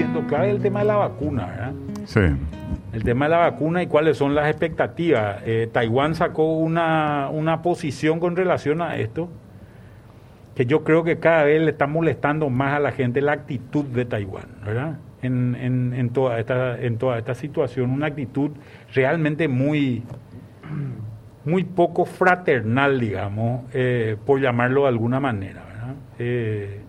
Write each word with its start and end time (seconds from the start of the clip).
siendo 0.00 0.26
clave 0.26 0.50
el 0.50 0.62
tema 0.62 0.80
de 0.80 0.86
la 0.86 0.96
vacuna, 0.96 1.46
¿verdad? 1.46 1.72
Sí. 2.06 2.20
El 2.94 3.04
tema 3.04 3.26
de 3.26 3.32
la 3.32 3.38
vacuna 3.38 3.82
y 3.82 3.86
cuáles 3.86 4.16
son 4.16 4.34
las 4.34 4.48
expectativas. 4.48 5.42
Eh, 5.44 5.68
Taiwán 5.70 6.14
sacó 6.14 6.54
una, 6.54 7.28
una 7.30 7.60
posición 7.60 8.18
con 8.18 8.34
relación 8.34 8.80
a 8.80 8.96
esto 8.96 9.28
que 10.54 10.64
yo 10.64 10.84
creo 10.84 11.04
que 11.04 11.18
cada 11.18 11.44
vez 11.44 11.60
le 11.60 11.72
está 11.72 11.86
molestando 11.86 12.48
más 12.48 12.72
a 12.72 12.78
la 12.80 12.92
gente 12.92 13.20
la 13.20 13.32
actitud 13.32 13.84
de 13.84 14.06
Taiwán, 14.06 14.46
¿verdad? 14.64 14.96
En, 15.20 15.54
en, 15.54 15.92
en, 15.92 16.08
toda, 16.08 16.40
esta, 16.40 16.80
en 16.80 16.96
toda 16.96 17.18
esta 17.18 17.34
situación, 17.34 17.90
una 17.90 18.06
actitud 18.06 18.52
realmente 18.94 19.48
muy, 19.48 20.02
muy 21.44 21.64
poco 21.64 22.06
fraternal, 22.06 22.98
digamos, 22.98 23.64
eh, 23.74 24.16
por 24.24 24.40
llamarlo 24.40 24.82
de 24.82 24.88
alguna 24.88 25.20
manera, 25.20 25.62
¿verdad? 25.66 25.94
Eh, 26.18 26.80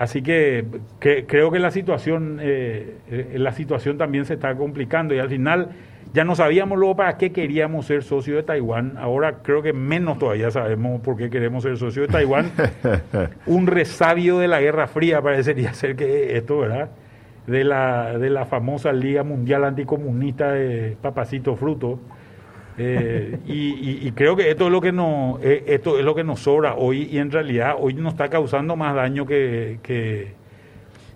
así 0.00 0.22
que, 0.22 0.64
que, 0.98 1.26
creo 1.26 1.50
que 1.50 1.58
la 1.58 1.70
situación, 1.70 2.38
eh, 2.40 2.96
eh, 3.10 3.34
la 3.36 3.52
situación 3.52 3.98
también 3.98 4.24
se 4.24 4.34
está 4.34 4.54
complicando 4.56 5.14
y 5.14 5.18
al 5.18 5.28
final 5.28 5.72
ya 6.14 6.24
no 6.24 6.34
sabíamos 6.34 6.78
luego 6.78 6.96
para 6.96 7.18
qué 7.18 7.32
queríamos 7.32 7.84
ser 7.84 8.02
socio 8.02 8.34
de 8.34 8.42
Taiwán. 8.42 8.94
Ahora 8.96 9.42
creo 9.42 9.60
que 9.62 9.74
menos 9.74 10.18
todavía 10.18 10.50
sabemos 10.50 11.02
por 11.02 11.18
qué 11.18 11.28
queremos 11.28 11.64
ser 11.64 11.76
socio 11.76 12.02
de 12.02 12.08
Taiwán. 12.08 12.50
Un 13.46 13.66
resabio 13.66 14.38
de 14.38 14.48
la 14.48 14.60
Guerra 14.62 14.86
Fría 14.86 15.20
parecería 15.20 15.74
ser 15.74 15.96
que 15.96 16.36
esto, 16.38 16.60
¿verdad? 16.60 16.88
De 17.46 17.62
la, 17.62 18.18
de 18.18 18.30
la 18.30 18.46
famosa 18.46 18.92
Liga 18.92 19.22
Mundial 19.22 19.64
Anticomunista 19.64 20.52
de 20.52 20.96
Papacito 21.00 21.56
Fruto. 21.56 22.00
Eh, 22.82 23.38
y, 23.46 23.52
y, 23.52 24.08
y, 24.08 24.12
creo 24.12 24.34
que 24.36 24.50
esto 24.50 24.66
es 24.66 24.72
lo 24.72 24.80
que 24.80 24.90
nos 24.90 25.38
eh, 25.42 25.64
esto 25.66 25.98
es 25.98 26.04
lo 26.04 26.14
que 26.14 26.24
nos 26.24 26.40
sobra 26.40 26.76
hoy 26.76 27.08
y 27.12 27.18
en 27.18 27.30
realidad 27.30 27.74
hoy 27.78 27.92
nos 27.92 28.14
está 28.14 28.30
causando 28.30 28.74
más 28.74 28.94
daño 28.94 29.26
que, 29.26 29.80
que 29.82 30.32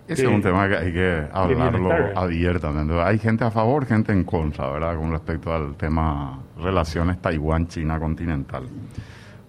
ese 0.07 0.25
es 0.25 0.31
un 0.31 0.41
tema 0.43 0.67
que 0.69 0.77
hay 0.77 0.93
que 0.93 1.23
hablarlo 1.31 1.89
abiertamente. 2.15 2.93
Hay 3.01 3.17
gente 3.17 3.43
a 3.43 3.49
favor, 3.49 3.87
gente 3.87 4.11
en 4.11 4.23
contra, 4.23 4.69
¿verdad? 4.69 4.95
Con 4.95 5.11
respecto 5.11 5.51
al 5.51 5.73
tema 5.75 6.39
relaciones 6.61 7.19
Taiwán-China 7.19 7.99
continental. 7.99 8.65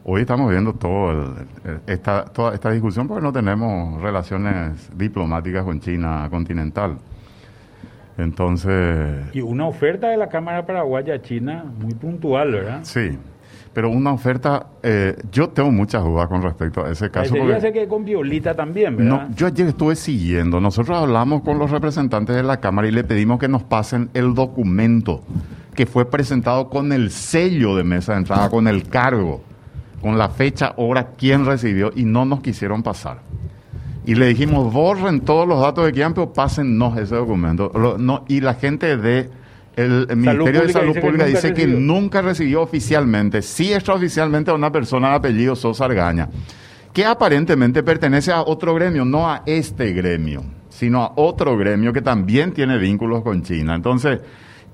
Hoy 0.05 0.23
estamos 0.23 0.51
viendo 0.51 0.73
todo 0.73 1.11
el, 1.13 1.81
esta, 1.87 2.25
toda 2.25 2.55
esta 2.55 2.71
discusión 2.71 3.07
porque 3.07 3.23
no 3.23 3.33
tenemos 3.33 4.01
relaciones 4.01 4.89
diplomáticas 4.97 5.65
con 5.65 5.81
China 5.81 6.27
continental. 6.31 6.97
Entonces... 8.19 9.27
Y 9.35 9.41
una 9.41 9.67
oferta 9.67 10.09
de 10.09 10.17
la 10.17 10.29
Cámara 10.29 10.65
Paraguaya 10.65 11.21
China 11.21 11.65
muy 11.79 11.95
puntual, 11.95 12.53
¿verdad? 12.53 12.81
Sí, 12.83 13.19
pero 13.77 13.91
una 13.91 14.13
oferta, 14.13 14.69
eh, 14.83 15.15
yo 15.31 15.51
tengo 15.51 15.71
muchas 15.71 16.03
dudas 16.03 16.27
con 16.29 16.41
respecto 16.41 16.83
a 16.83 16.91
ese 16.91 17.11
caso. 17.11 17.35
Ser 17.61 17.75
que 17.75 17.87
con 17.87 18.07
Violita 18.07 18.55
también, 18.55 18.97
¿verdad? 18.97 19.29
No, 19.29 19.35
yo 19.37 19.47
ayer 19.47 19.67
estuve 19.67 19.97
siguiendo, 19.97 20.63
nosotros 20.63 20.97
hablamos 20.97 21.43
con 21.43 21.59
los 21.59 21.71
representantes 21.71 22.35
de 22.35 22.43
la 22.43 22.59
Cámara 22.59 22.89
y 22.89 22.91
le 22.91 23.05
pedimos 23.05 23.39
que 23.39 23.49
nos 23.49 23.63
pasen 23.65 24.09
el 24.15 24.33
documento 24.33 25.23
que 25.75 25.85
fue 25.85 26.11
presentado 26.11 26.71
con 26.71 26.91
el 26.91 27.11
sello 27.11 27.77
de 27.77 27.85
mesa 27.85 28.13
de 28.13 28.21
entrada, 28.21 28.49
con 28.49 28.67
el 28.67 28.89
cargo, 28.89 29.43
con 30.01 30.17
la 30.17 30.31
fecha, 30.31 30.73
hora, 30.79 31.09
quién 31.19 31.45
recibió 31.45 31.93
y 31.95 32.05
no 32.05 32.25
nos 32.25 32.41
quisieron 32.41 32.83
pasar. 32.83 33.19
Y 34.07 34.15
le 34.15 34.29
dijimos, 34.29 34.73
borren 34.73 35.21
todos 35.21 35.49
los 35.49 35.61
datos 35.61 35.85
de 35.85 35.93
quien, 35.93 36.15
pero 36.15 36.33
pásennos 36.33 36.97
ese 36.97 37.17
documento. 37.17 37.73
Lo, 37.75 37.99
no, 37.99 38.25
y 38.29 38.41
la 38.41 38.55
gente 38.55 38.97
de 38.97 39.29
el, 39.75 40.07
el 40.09 40.17
Ministerio 40.17 40.63
de 40.63 40.73
Salud 40.73 40.97
Pública 41.01 41.27
dice 41.27 41.53
que, 41.53 41.67
nunca, 41.67 41.77
que 41.77 41.81
nunca 41.81 42.23
recibió 42.23 42.63
oficialmente, 42.63 43.43
sí 43.43 43.73
extraoficialmente 43.73 44.53
a 44.53 44.55
una 44.55 44.71
persona 44.71 45.11
de 45.11 45.15
apellido 45.17 45.57
Sosa 45.57 45.87
Argaña, 45.87 46.31
que 46.93 47.05
aparentemente 47.05 47.83
pertenece 47.83 48.33
a 48.33 48.43
otro 48.43 48.75
gremio, 48.75 49.05
no 49.05 49.29
a 49.29 49.43
este 49.45 49.93
gremio, 49.93 50.45
sino 50.71 51.03
a 51.03 51.13
otro 51.17 51.57
gremio 51.59 51.93
que 51.93 52.01
también 52.01 52.53
tiene 52.53 52.79
vínculos 52.79 53.23
con 53.23 53.43
China. 53.43 53.75
Entonces, 53.75 54.21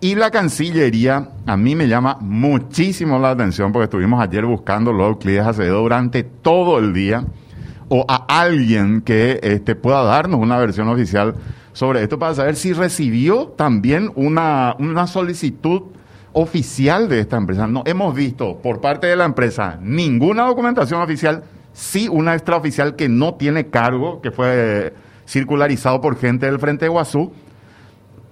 y 0.00 0.14
la 0.14 0.30
Cancillería 0.30 1.30
a 1.46 1.56
mí 1.56 1.74
me 1.74 1.88
llama 1.88 2.18
muchísimo 2.20 3.18
la 3.18 3.30
atención 3.30 3.72
porque 3.72 3.84
estuvimos 3.84 4.22
ayer 4.22 4.44
buscando 4.44 4.92
los 4.92 5.08
Euclides 5.08 5.46
Acevedo 5.46 5.80
durante 5.80 6.22
todo 6.22 6.78
el 6.78 6.92
día 6.92 7.24
o 7.94 8.06
a 8.08 8.24
alguien 8.40 9.02
que 9.02 9.38
este, 9.42 9.74
pueda 9.74 10.02
darnos 10.02 10.40
una 10.40 10.56
versión 10.56 10.88
oficial 10.88 11.34
sobre 11.74 12.02
esto 12.02 12.18
para 12.18 12.34
saber 12.34 12.56
si 12.56 12.72
recibió 12.72 13.48
también 13.48 14.10
una, 14.14 14.74
una 14.78 15.06
solicitud 15.06 15.82
oficial 16.32 17.10
de 17.10 17.20
esta 17.20 17.36
empresa. 17.36 17.66
No 17.66 17.82
hemos 17.84 18.14
visto 18.14 18.56
por 18.62 18.80
parte 18.80 19.08
de 19.08 19.16
la 19.16 19.26
empresa 19.26 19.78
ninguna 19.82 20.46
documentación 20.46 21.02
oficial, 21.02 21.44
sí 21.74 22.08
una 22.08 22.32
extraoficial 22.32 22.96
que 22.96 23.10
no 23.10 23.34
tiene 23.34 23.66
cargo, 23.66 24.22
que 24.22 24.30
fue 24.30 24.94
circularizado 25.28 26.00
por 26.00 26.16
gente 26.16 26.46
del 26.46 26.58
Frente 26.58 26.86
de 26.86 26.88
Guazú, 26.88 27.30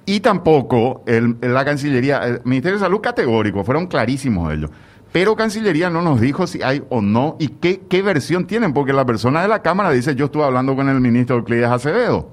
y 0.07 0.21
tampoco 0.21 1.03
el, 1.07 1.37
la 1.43 1.67
Cancillería, 1.67 2.27
el 2.27 2.41
Ministerio 2.45 2.79
de 2.79 2.85
Salud 2.85 3.03
categórico, 3.03 3.63
fueron 3.63 3.89
clarísimos 3.89 4.55
ellos. 4.55 4.71
Pero 5.13 5.35
Cancillería 5.35 5.91
no 5.91 6.03
nos 6.03 6.21
dijo 6.21 6.47
si 6.47 6.63
hay 6.63 6.83
o 6.89 7.03
no 7.03 7.37
y 7.41 7.49
qué, 7.49 7.81
qué 7.89 8.03
versión 8.03 8.47
tienen, 8.47 8.73
porque 8.73 8.93
la 8.93 9.05
persona 9.05 9.43
de 9.43 9.49
la 9.49 9.61
Cámara 9.61 9.91
dice, 9.91 10.15
yo 10.15 10.27
estuve 10.27 10.45
hablando 10.45 10.77
con 10.77 10.89
el 10.89 11.01
ministro 11.01 11.37
Euclides 11.37 11.67
Acevedo. 11.67 12.31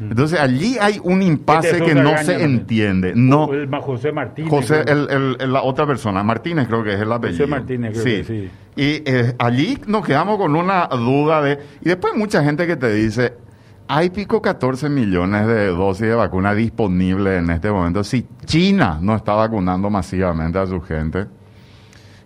Entonces 0.00 0.40
allí 0.40 0.78
hay 0.80 0.98
un 1.02 1.20
impasse 1.20 1.78
que 1.82 1.94
no 1.94 2.16
se 2.18 2.42
entiende. 2.42 3.12
No, 3.14 3.52
el, 3.52 3.68
José 3.80 4.12
Martínez. 4.12 4.50
José, 4.50 4.82
el, 4.86 5.36
el, 5.38 5.52
la 5.52 5.62
otra 5.62 5.86
persona, 5.86 6.22
Martínez 6.22 6.68
creo 6.68 6.82
que 6.82 6.94
es 6.94 7.00
el 7.00 7.12
apellido. 7.12 7.44
José 7.44 7.50
Martínez, 7.50 7.92
creo 7.92 8.04
sí. 8.04 8.10
que 8.10 8.24
sí. 8.24 8.50
Y 8.76 9.02
eh, 9.04 9.34
allí 9.38 9.78
nos 9.86 10.04
quedamos 10.06 10.38
con 10.38 10.56
una 10.56 10.86
duda 10.86 11.42
de... 11.42 11.58
Y 11.82 11.88
después 11.88 12.14
mucha 12.16 12.42
gente 12.42 12.66
que 12.66 12.76
te 12.76 12.92
dice, 12.94 13.34
hay 13.88 14.08
pico 14.08 14.40
14 14.40 14.88
millones 14.88 15.46
de 15.46 15.66
dosis 15.66 16.06
de 16.06 16.14
vacuna 16.14 16.54
disponibles 16.54 17.42
en 17.42 17.50
este 17.50 17.70
momento. 17.70 18.02
Si 18.02 18.26
China 18.46 18.98
no 19.02 19.16
está 19.16 19.34
vacunando 19.34 19.90
masivamente 19.90 20.58
a 20.58 20.66
su 20.66 20.80
gente, 20.80 21.26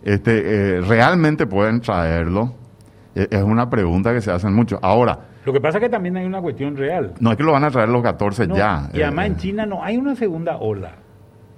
este, 0.05 0.77
eh, 0.77 0.81
¿realmente 0.83 1.47
pueden 1.47 1.81
traerlo? 1.81 2.55
Es 3.15 3.43
una 3.43 3.71
pregunta 3.71 4.13
que 4.13 4.21
se 4.21 4.31
hacen 4.31 4.53
mucho. 4.53 4.79
Ahora, 4.83 5.19
lo 5.45 5.53
que 5.53 5.61
pasa 5.61 5.79
es 5.79 5.83
que 5.85 5.91
también 5.91 6.17
hay 6.17 6.27
una 6.27 6.41
cuestión 6.41 6.77
real. 6.77 7.13
No 7.21 7.31
es 7.31 7.37
que 7.37 7.43
lo 7.43 7.53
van 7.53 7.65
a 7.65 7.71
traer 7.71 7.89
los 7.89 8.03
14 8.03 8.47
no, 8.47 8.57
ya. 8.57 8.89
Y 8.93 9.03
además 9.03 9.25
eh, 9.25 9.29
en 9.29 9.37
China 9.37 9.67
no 9.67 9.83
hay 9.83 9.97
una 9.97 10.17
segunda 10.17 10.57
ola. 10.57 10.93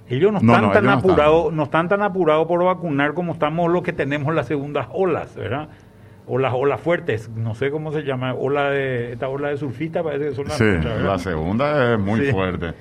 Ellos 0.09 0.31
no 0.31 0.39
están 0.39 0.61
no, 0.61 0.67
no, 0.67 0.73
tan 0.73 0.87
apurados, 0.89 1.53
no, 1.53 1.63
están 1.63 1.89
tan 1.89 2.01
apurados 2.01 2.47
por 2.47 2.63
vacunar 2.63 3.13
como 3.13 3.33
estamos 3.33 3.71
los 3.71 3.83
que 3.83 3.93
tenemos 3.93 4.33
las 4.33 4.47
segundas 4.47 4.87
olas, 4.93 5.35
¿verdad? 5.35 5.69
O 6.27 6.37
las 6.37 6.53
olas 6.53 6.79
fuertes, 6.79 7.29
no 7.29 7.55
sé 7.55 7.71
cómo 7.71 7.91
se 7.91 8.03
llama, 8.03 8.33
ola 8.33 8.69
de 8.69 9.13
esta 9.13 9.29
ola 9.29 9.49
de 9.49 9.57
surfista 9.57 10.03
parece 10.03 10.29
que 10.29 10.35
son 10.35 10.47
las 10.47 10.57
Sí, 10.57 10.65
la 10.83 11.17
segunda 11.19 11.93
es 11.93 11.99
muy 11.99 12.21
sí. 12.25 12.31
fuerte. 12.31 12.73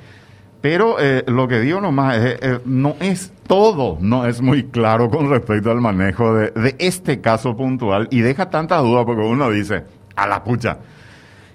Pero 0.68 0.96
eh, 0.98 1.22
lo 1.28 1.46
que 1.46 1.60
digo 1.60 1.80
nomás 1.80 2.16
es, 2.16 2.38
eh, 2.42 2.58
no 2.64 2.96
es 2.98 3.32
todo, 3.46 3.98
no 4.00 4.26
es 4.26 4.42
muy 4.42 4.64
claro 4.64 5.08
con 5.08 5.30
respecto 5.30 5.70
al 5.70 5.80
manejo 5.80 6.34
de, 6.34 6.50
de 6.50 6.74
este 6.80 7.20
caso 7.20 7.56
puntual 7.56 8.08
y 8.10 8.18
deja 8.18 8.50
tanta 8.50 8.78
duda 8.78 9.04
porque 9.04 9.22
uno 9.22 9.48
dice, 9.48 9.84
a 10.16 10.26
la 10.26 10.42
pucha, 10.42 10.78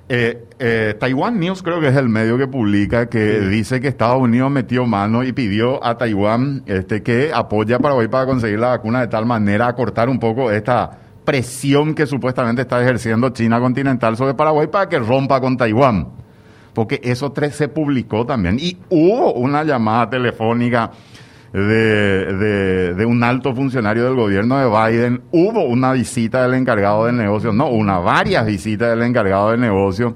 eh, 0.08 0.46
eh, 0.60 0.96
Taiwan 0.98 1.38
News 1.42 1.62
creo 1.62 1.82
que 1.82 1.90
es 1.90 1.96
el 1.98 2.08
medio 2.08 2.38
que 2.38 2.48
publica 2.48 3.08
que 3.08 3.42
sí. 3.42 3.48
dice 3.48 3.82
que 3.82 3.90
Estados 3.90 4.22
Unidos 4.22 4.50
metió 4.50 4.86
mano 4.86 5.26
y 5.26 5.34
pidió 5.34 5.86
a 5.86 5.98
Taiwán 5.98 6.64
este, 6.66 7.04
que 7.04 7.32
apoya 7.34 7.76
a 7.76 7.80
Paraguay 7.80 8.08
para 8.08 8.26
conseguir 8.26 8.60
la 8.60 8.70
vacuna 8.70 9.02
de 9.02 9.10
tal 9.10 9.26
manera 9.26 9.68
a 9.68 9.74
cortar 9.76 10.08
un 10.08 10.20
poco 10.20 10.50
esta 10.52 10.90
presión 11.26 11.94
que 11.94 12.06
supuestamente 12.06 12.62
está 12.62 12.82
ejerciendo 12.82 13.32
China 13.32 13.60
continental 13.60 14.16
sobre 14.16 14.36
Paraguay 14.36 14.68
para 14.68 14.88
que 14.88 15.00
rompa 15.00 15.42
con 15.42 15.58
Taiwán. 15.58 16.21
Porque 16.74 17.00
eso 17.04 17.34
se 17.52 17.68
publicó 17.68 18.26
también. 18.26 18.58
Y 18.60 18.78
hubo 18.90 19.34
una 19.34 19.64
llamada 19.64 20.10
telefónica 20.10 20.92
de, 21.54 22.34
de, 22.34 22.94
de, 22.94 23.06
un 23.06 23.24
alto 23.24 23.54
funcionario 23.54 24.06
del 24.06 24.16
gobierno 24.16 24.58
de 24.58 24.68
Biden, 24.68 25.22
hubo 25.32 25.66
una 25.66 25.92
visita 25.92 26.44
del 26.44 26.54
encargado 26.54 27.06
de 27.06 27.12
negocios, 27.12 27.54
no, 27.54 27.68
una, 27.68 28.00
varias 28.00 28.46
visitas 28.46 28.90
del 28.90 29.04
encargado 29.04 29.52
de 29.52 29.58
negocios. 29.58 30.14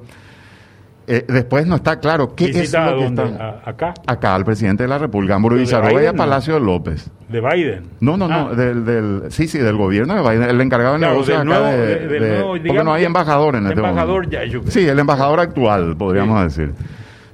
Eh, 1.08 1.24
después 1.28 1.68
no 1.68 1.76
está 1.76 2.00
claro 2.00 2.34
qué 2.34 2.46
es 2.46 2.74
lo 2.74 2.98
que 2.98 3.06
está. 3.06 3.62
¿Acá? 3.64 3.94
Acá, 4.08 4.34
al 4.34 4.44
presidente 4.44 4.84
de 4.84 4.90
la 4.90 4.98
República, 4.98 5.38
Villarroel 5.38 6.04
y 6.04 6.08
a 6.08 6.14
Palacio 6.14 6.56
de 6.56 6.60
López. 6.62 7.12
¿De 7.30 7.42
Biden? 7.42 7.84
No, 8.00 8.18
no, 8.18 8.28
no, 8.28 8.50
Ah. 8.52 8.56
del, 8.56 8.84
del, 8.86 9.22
sí, 9.30 9.48
sí, 9.48 9.60
del 9.60 9.76
gobierno 9.76 10.16
de 10.16 10.22
Biden, 10.28 10.50
el 10.50 10.60
encargado 10.62 10.94
de 10.96 11.00
Claro, 11.00 11.14
negocios 11.14 11.38
acá 11.40 11.60
de, 11.72 12.08
de- 12.08 12.20
nuevo, 12.20 12.48
porque 12.68 12.84
no 12.84 12.94
hay 12.94 13.06
embajador 13.06 13.56
en 13.56 13.68
este 13.68 13.76
embajador 13.80 14.24
momento. 14.24 14.32
ya, 14.32 14.46
yo 14.46 14.62
creo. 14.62 14.72
Sí, 14.72 14.88
el 14.88 14.98
embajador 14.98 15.40
actual, 15.40 15.96
podríamos 15.96 16.44
decir. 16.44 16.74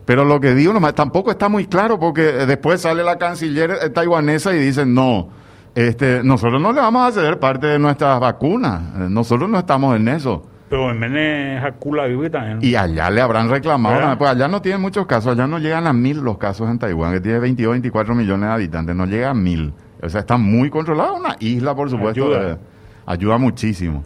Pero 0.05 0.25
lo 0.25 0.41
que 0.41 0.53
digo 0.53 0.73
nomás, 0.73 0.93
tampoco 0.95 1.31
está 1.31 1.47
muy 1.47 1.67
claro 1.67 1.97
porque 1.97 2.23
después 2.23 2.81
sale 2.81 3.03
la 3.03 3.17
canciller 3.17 3.71
eh, 3.83 3.89
taiwanesa 3.89 4.53
y 4.53 4.59
dice, 4.59 4.85
no, 4.85 5.29
este, 5.75 6.21
nosotros 6.23 6.61
no 6.61 6.73
le 6.73 6.81
vamos 6.81 7.07
a 7.07 7.11
ceder 7.13 7.39
parte 7.39 7.67
de 7.67 7.79
nuestras 7.79 8.19
vacunas, 8.19 8.81
eh, 8.97 9.07
nosotros 9.09 9.49
no 9.49 9.59
estamos 9.59 9.95
en 9.95 10.09
eso. 10.09 10.45
Pero 10.71 10.89
en 10.89 10.99
Menes 10.99 11.61
Hakula 11.61 12.05
Vive 12.05 12.29
también. 12.29 12.59
Y 12.61 12.75
allá 12.75 13.09
le 13.09 13.19
habrán 13.19 13.49
reclamado, 13.49 14.17
pues 14.17 14.31
allá 14.31 14.47
no 14.47 14.61
tienen 14.61 14.79
muchos 14.79 15.05
casos, 15.05 15.33
allá 15.33 15.45
no 15.45 15.59
llegan 15.59 15.85
a 15.85 15.91
mil 15.91 16.19
los 16.21 16.37
casos 16.37 16.69
en 16.69 16.79
Taiwán, 16.79 17.11
que 17.11 17.19
tiene 17.19 17.39
22, 17.39 17.71
24 17.73 18.15
millones 18.15 18.47
de 18.47 18.53
habitantes, 18.53 18.95
no 18.95 19.05
llega 19.05 19.31
a 19.31 19.33
mil. 19.33 19.73
O 20.01 20.07
sea, 20.07 20.21
está 20.21 20.37
muy 20.37 20.69
controlada, 20.69 21.11
una 21.11 21.35
isla, 21.41 21.75
por 21.75 21.89
supuesto, 21.89 22.23
Ayuda. 22.25 22.51
eh, 22.53 22.57
ayuda 23.05 23.37
muchísimo. 23.37 24.01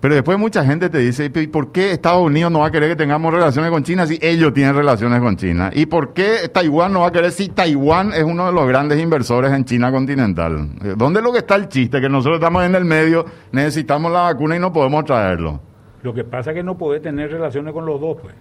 Pero 0.00 0.14
después 0.14 0.38
mucha 0.38 0.66
gente 0.66 0.90
te 0.90 0.98
dice, 0.98 1.32
¿y 1.34 1.46
por 1.46 1.72
qué 1.72 1.92
Estados 1.92 2.26
Unidos 2.26 2.52
no 2.52 2.58
va 2.60 2.66
a 2.66 2.70
querer 2.70 2.90
que 2.90 2.96
tengamos 2.96 3.32
relaciones 3.32 3.70
con 3.70 3.82
China 3.82 4.06
si 4.06 4.18
ellos 4.20 4.52
tienen 4.52 4.74
relaciones 4.74 5.18
con 5.20 5.36
China? 5.36 5.70
¿Y 5.72 5.86
por 5.86 6.12
qué 6.12 6.50
Taiwán 6.52 6.92
no 6.92 7.00
va 7.00 7.06
a 7.08 7.12
querer 7.12 7.32
si 7.32 7.48
Taiwán 7.48 8.12
es 8.12 8.22
uno 8.22 8.44
de 8.44 8.52
los 8.52 8.68
grandes 8.68 9.00
inversores 9.00 9.50
en 9.52 9.64
China 9.64 9.90
continental? 9.90 10.72
¿Dónde 10.98 11.20
es 11.20 11.24
lo 11.24 11.32
que 11.32 11.38
está 11.38 11.54
el 11.54 11.68
chiste? 11.68 12.02
Que 12.02 12.10
nosotros 12.10 12.36
estamos 12.36 12.64
en 12.64 12.74
el 12.74 12.84
medio, 12.84 13.24
necesitamos 13.52 14.12
la 14.12 14.20
vacuna 14.24 14.56
y 14.56 14.58
no 14.58 14.70
podemos 14.74 15.06
traerlo. 15.06 15.69
Lo 16.02 16.14
que 16.14 16.24
pasa 16.24 16.50
es 16.50 16.56
que 16.56 16.62
no 16.62 16.78
puede 16.78 17.00
tener 17.00 17.30
relaciones 17.30 17.72
con 17.72 17.86
los 17.86 18.00
dos, 18.00 18.18
pues. 18.20 18.34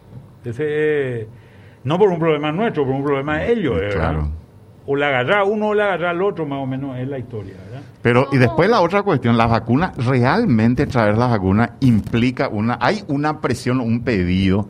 Ese, 0.46 1.28
no 1.84 1.98
por 1.98 2.10
un 2.10 2.20
problema 2.20 2.52
nuestro, 2.52 2.86
por 2.86 2.96
un 2.96 3.04
problema 3.04 3.40
de 3.40 3.52
ellos, 3.52 3.76
¿verdad? 3.76 3.96
Claro 3.96 4.40
o 4.92 4.96
la 4.96 5.10
agarra 5.10 5.44
uno 5.44 5.68
o 5.68 5.74
la 5.76 5.86
agarra 5.86 6.10
al 6.10 6.22
otro, 6.24 6.48
más 6.48 6.58
o 6.58 6.66
menos 6.66 6.98
es 6.98 7.08
la 7.08 7.20
historia. 7.20 7.54
¿verdad? 7.64 7.86
Pero, 8.02 8.28
y 8.32 8.38
después 8.38 8.68
la 8.72 8.82
otra 8.82 9.04
cuestión, 9.04 9.38
la 9.38 9.46
vacuna, 9.46 9.94
realmente 9.96 10.88
traer 10.88 11.16
la 11.16 11.28
vacuna 11.28 11.76
implica 11.82 12.48
una, 12.48 12.80
hay 12.82 13.04
una 13.08 13.40
presión, 13.40 13.82
un 13.82 14.04
pedido, 14.04 14.68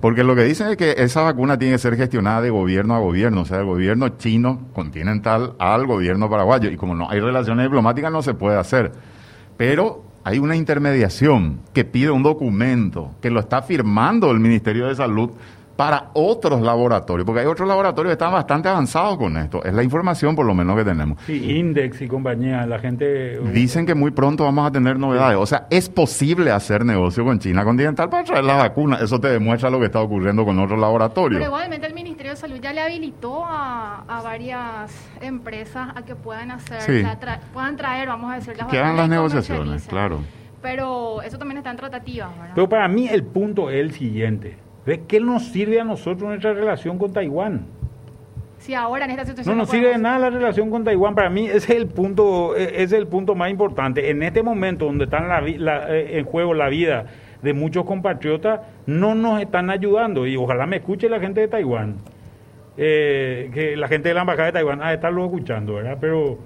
porque 0.00 0.24
lo 0.24 0.34
que 0.34 0.42
dicen 0.42 0.70
es 0.70 0.76
que 0.76 0.96
esa 0.98 1.22
vacuna 1.22 1.56
tiene 1.56 1.74
que 1.74 1.78
ser 1.78 1.96
gestionada 1.96 2.40
de 2.40 2.50
gobierno 2.50 2.96
a 2.96 2.98
gobierno, 2.98 3.42
o 3.42 3.44
sea, 3.44 3.58
del 3.58 3.66
gobierno 3.66 4.08
chino 4.18 4.66
continental 4.72 5.54
al 5.60 5.86
gobierno 5.86 6.28
paraguayo, 6.28 6.68
y 6.68 6.76
como 6.76 6.96
no 6.96 7.08
hay 7.08 7.20
relaciones 7.20 7.64
diplomáticas 7.64 8.10
no 8.10 8.22
se 8.22 8.34
puede 8.34 8.58
hacer. 8.58 8.90
Pero 9.56 10.02
hay 10.24 10.38
una 10.38 10.56
intermediación 10.56 11.60
que 11.72 11.84
pide 11.84 12.10
un 12.10 12.22
documento 12.22 13.12
que 13.20 13.30
lo 13.30 13.40
está 13.40 13.62
firmando 13.62 14.30
el 14.30 14.40
Ministerio 14.40 14.86
de 14.88 14.94
Salud 14.94 15.30
para 15.80 16.10
otros 16.12 16.60
laboratorios, 16.60 17.24
porque 17.24 17.40
hay 17.40 17.46
otros 17.46 17.66
laboratorios 17.66 18.10
que 18.10 18.12
están 18.12 18.32
bastante 18.32 18.68
avanzados 18.68 19.16
con 19.16 19.34
esto. 19.38 19.64
Es 19.64 19.72
la 19.72 19.82
información 19.82 20.36
por 20.36 20.44
lo 20.44 20.52
menos 20.52 20.76
que 20.76 20.84
tenemos. 20.84 21.16
Sí, 21.24 21.56
Index 21.56 22.02
y 22.02 22.06
compañía, 22.06 22.66
la 22.66 22.78
gente... 22.78 23.38
Dicen 23.54 23.86
que 23.86 23.94
muy 23.94 24.10
pronto 24.10 24.44
vamos 24.44 24.68
a 24.68 24.70
tener 24.70 24.98
novedades. 24.98 25.38
O 25.38 25.46
sea, 25.46 25.66
es 25.70 25.88
posible 25.88 26.50
hacer 26.50 26.84
negocio 26.84 27.24
con 27.24 27.38
China 27.38 27.64
continental 27.64 28.10
para 28.10 28.24
traer 28.24 28.44
la 28.44 28.56
vacuna. 28.56 28.98
Eso 29.00 29.18
te 29.20 29.28
demuestra 29.28 29.70
lo 29.70 29.78
que 29.78 29.86
está 29.86 30.00
ocurriendo 30.00 30.44
con 30.44 30.58
otros 30.58 30.78
laboratorios. 30.78 31.38
Pero 31.38 31.50
igualmente 31.50 31.86
el 31.86 31.94
Ministerio 32.30 32.34
de 32.34 32.36
Salud 32.36 32.60
ya 32.62 32.72
le 32.72 32.80
habilitó 32.80 33.44
a, 33.44 34.20
varias 34.22 35.10
empresas 35.20 35.88
a 35.94 36.02
que 36.02 36.14
puedan 36.14 36.50
hacer, 36.50 37.04
puedan 37.52 37.76
traer, 37.76 38.08
vamos 38.08 38.32
a 38.32 38.36
decir, 38.36 38.56
las 38.56 38.68
Quedan 38.68 38.96
las 38.96 39.08
negociaciones, 39.08 39.86
claro. 39.86 40.20
Pero 40.62 41.22
eso 41.22 41.38
también 41.38 41.58
está 41.58 41.70
en 41.70 41.76
tratativas, 41.76 42.30
¿verdad? 42.38 42.52
Pero 42.54 42.68
para 42.68 42.86
mí 42.86 43.08
el 43.08 43.24
punto 43.24 43.70
es 43.70 43.80
el 43.80 43.92
siguiente 43.92 44.58
¿De 44.84 45.02
qué 45.02 45.20
nos 45.20 45.44
sirve 45.44 45.80
a 45.80 45.84
nosotros 45.84 46.28
nuestra 46.28 46.52
relación 46.52 46.98
con 46.98 47.12
Taiwán? 47.12 47.66
Si 48.58 48.74
ahora 48.74 49.04
en 49.06 49.12
esta 49.12 49.24
situación. 49.24 49.56
No 49.56 49.62
nos 49.62 49.70
sirve 49.70 49.88
de 49.88 49.98
nada 49.98 50.18
la 50.18 50.30
relación 50.30 50.70
con 50.70 50.84
Taiwán. 50.84 51.14
Para 51.14 51.30
mí 51.30 51.46
ese 51.46 51.56
es 51.56 51.70
el 51.70 51.86
punto, 51.86 52.56
e, 52.56 52.82
es 52.82 52.92
el 52.92 53.06
punto 53.06 53.34
más 53.34 53.50
importante. 53.50 54.10
En 54.10 54.22
este 54.22 54.42
momento 54.42 54.86
donde 54.86 55.04
está 55.04 55.40
eh, 55.46 56.18
en 56.18 56.24
juego 56.24 56.54
la 56.54 56.68
vida 56.68 57.06
de 57.42 57.54
muchos 57.54 57.84
compatriotas, 57.84 58.60
no 58.86 59.14
nos 59.14 59.40
están 59.40 59.70
ayudando. 59.70 60.26
Y 60.26 60.36
ojalá 60.36 60.66
me 60.66 60.76
escuche 60.76 61.08
la 61.08 61.20
gente 61.20 61.40
de 61.40 61.48
Taiwán. 61.48 61.96
Eh, 62.82 63.50
que 63.52 63.76
la 63.76 63.88
gente 63.88 64.08
de 64.08 64.14
la 64.14 64.22
embajada 64.22 64.46
de 64.46 64.52
Taiwán 64.52 64.80
a 64.80 64.94
estarlo 64.94 65.26
escuchando, 65.26 65.74
¿verdad? 65.74 65.98
Pero 66.00 66.38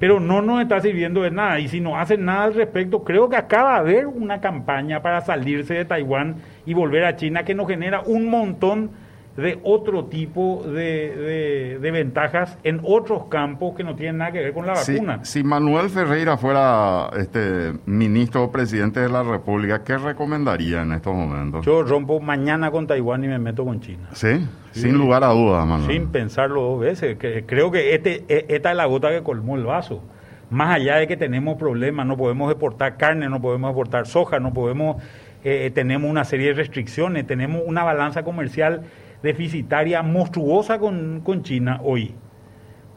pero 0.00 0.18
no 0.20 0.42
nos 0.42 0.60
está 0.60 0.80
sirviendo 0.80 1.22
de 1.22 1.30
nada. 1.30 1.60
Y 1.60 1.68
si 1.68 1.80
no 1.80 1.98
hacen 1.98 2.24
nada 2.24 2.44
al 2.44 2.54
respecto, 2.54 3.04
creo 3.04 3.28
que 3.28 3.36
acaba 3.36 3.74
de 3.74 3.78
haber 3.78 4.06
una 4.06 4.40
campaña 4.40 5.02
para 5.02 5.20
salirse 5.20 5.74
de 5.74 5.84
Taiwán 5.84 6.36
y 6.66 6.74
volver 6.74 7.04
a 7.04 7.16
China 7.16 7.44
que 7.44 7.54
nos 7.54 7.68
genera 7.68 8.00
un 8.00 8.28
montón 8.28 8.90
de 9.38 9.60
otro 9.62 10.06
tipo 10.06 10.64
de, 10.66 11.78
de, 11.80 11.90
ventajas 11.92 12.58
en 12.64 12.80
otros 12.82 13.26
campos 13.26 13.76
que 13.76 13.84
no 13.84 13.94
tienen 13.94 14.18
nada 14.18 14.32
que 14.32 14.40
ver 14.40 14.52
con 14.52 14.66
la 14.66 14.72
vacuna. 14.72 15.20
Si 15.22 15.44
Manuel 15.44 15.90
Ferreira 15.90 16.36
fuera 16.36 17.08
este 17.16 17.72
ministro 17.86 18.42
o 18.42 18.50
presidente 18.50 18.98
de 18.98 19.08
la 19.08 19.22
República, 19.22 19.84
¿qué 19.84 19.96
recomendaría 19.96 20.82
en 20.82 20.90
estos 20.90 21.14
momentos? 21.14 21.64
Yo 21.64 21.84
rompo 21.84 22.18
mañana 22.18 22.72
con 22.72 22.88
Taiwán 22.88 23.22
y 23.22 23.28
me 23.28 23.38
meto 23.38 23.64
con 23.64 23.80
China. 23.80 24.08
¿Sí? 24.12 24.44
Sin 24.72 24.98
lugar 24.98 25.22
a 25.22 25.28
dudas, 25.28 25.64
Manuel. 25.64 25.88
Sin 25.88 26.08
pensarlo 26.08 26.62
dos 26.62 26.80
veces. 26.80 27.16
creo 27.46 27.70
que 27.70 27.94
este, 27.94 28.24
e, 28.28 28.46
esta 28.48 28.72
es 28.72 28.76
la 28.76 28.86
gota 28.86 29.10
que 29.10 29.22
colmó 29.22 29.54
el 29.54 29.62
vaso. 29.62 30.02
Más 30.50 30.74
allá 30.74 30.96
de 30.96 31.06
que 31.06 31.16
tenemos 31.16 31.56
problemas, 31.58 32.06
no 32.06 32.16
podemos 32.16 32.50
exportar 32.50 32.96
carne, 32.96 33.28
no 33.28 33.40
podemos 33.40 33.70
exportar 33.70 34.08
soja, 34.08 34.40
no 34.40 34.52
podemos, 34.52 35.00
eh, 35.44 35.66
eh, 35.66 35.70
tenemos 35.70 36.10
una 36.10 36.24
serie 36.24 36.48
de 36.48 36.54
restricciones, 36.54 37.24
tenemos 37.24 37.62
una 37.64 37.84
balanza 37.84 38.24
comercial 38.24 38.82
deficitaria 39.22 40.02
monstruosa 40.02 40.78
con, 40.78 41.20
con 41.24 41.42
China 41.42 41.80
hoy. 41.82 42.14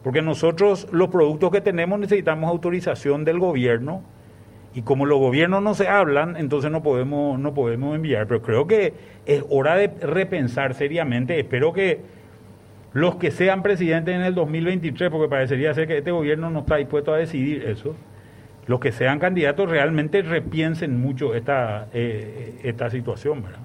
Porque 0.02 0.22
nosotros 0.22 0.88
los 0.90 1.08
productos 1.08 1.50
que 1.50 1.60
tenemos 1.60 1.98
necesitamos 1.98 2.50
autorización 2.50 3.24
del 3.24 3.38
gobierno 3.38 4.02
y 4.74 4.82
como 4.82 5.06
los 5.06 5.18
gobiernos 5.18 5.62
no 5.62 5.74
se 5.74 5.88
hablan, 5.88 6.36
entonces 6.36 6.70
no 6.70 6.82
podemos, 6.82 7.38
no 7.38 7.54
podemos 7.54 7.94
enviar. 7.94 8.26
Pero 8.26 8.42
creo 8.42 8.66
que 8.66 8.94
es 9.26 9.44
hora 9.50 9.76
de 9.76 9.88
repensar 9.88 10.74
seriamente. 10.74 11.38
Espero 11.38 11.72
que 11.72 12.00
los 12.92 13.16
que 13.16 13.30
sean 13.30 13.62
presidentes 13.62 14.14
en 14.14 14.22
el 14.22 14.34
2023, 14.34 15.10
porque 15.10 15.28
parecería 15.28 15.72
ser 15.74 15.86
que 15.86 15.98
este 15.98 16.10
gobierno 16.10 16.50
no 16.50 16.60
está 16.60 16.76
dispuesto 16.76 17.12
a 17.12 17.18
decidir 17.18 17.64
eso, 17.64 17.94
los 18.66 18.80
que 18.80 18.92
sean 18.92 19.18
candidatos 19.18 19.68
realmente 19.68 20.22
repiensen 20.22 21.00
mucho 21.00 21.34
esta, 21.34 21.88
eh, 21.92 22.58
esta 22.62 22.90
situación. 22.90 23.42
¿verdad? 23.42 23.60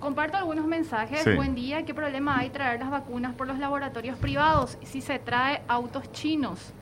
Comparto 0.00 0.38
algunos 0.38 0.66
mensajes. 0.66 1.36
Buen 1.36 1.54
día. 1.54 1.84
¿Qué 1.84 1.94
problema 1.94 2.38
hay 2.38 2.48
traer 2.50 2.80
las 2.80 2.90
vacunas 2.90 3.34
por 3.34 3.46
los 3.46 3.58
laboratorios 3.58 4.16
privados 4.16 4.78
si 4.82 5.02
se 5.02 5.18
trae 5.18 5.60
autos 5.68 6.10
chinos? 6.12 6.72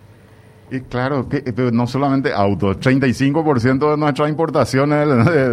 Y 0.70 0.80
claro, 0.80 1.28
que, 1.28 1.42
no 1.72 1.86
solamente 1.86 2.30
autos, 2.32 2.78
35% 2.78 3.90
de 3.90 3.96
nuestras 3.96 4.28
importaciones 4.28 5.08